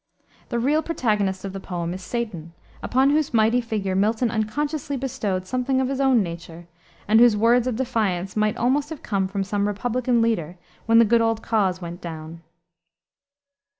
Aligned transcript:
The 0.49 0.57
real 0.57 0.81
protagonist 0.81 1.45
of 1.45 1.53
the 1.53 1.59
poem 1.59 1.93
is 1.93 2.01
Satan, 2.01 2.53
upon 2.81 3.11
whose 3.11 3.35
mighty 3.35 3.61
figure 3.61 3.93
Milton 3.93 4.31
unconsciously 4.31 4.97
bestowed 4.97 5.45
something 5.45 5.79
of 5.79 5.89
his 5.89 6.01
own 6.01 6.23
nature, 6.23 6.67
and 7.07 7.19
whose 7.19 7.37
words 7.37 7.67
of 7.67 7.75
defiance 7.75 8.35
might 8.35 8.57
almost 8.57 8.89
have 8.89 9.03
come 9.03 9.27
from 9.27 9.43
some 9.43 9.67
Republican 9.67 10.19
leader 10.19 10.57
when 10.87 10.97
the 10.97 11.05
Good 11.05 11.21
Old 11.21 11.43
Cause 11.43 11.81
went 11.83 12.01
down. 12.01 12.41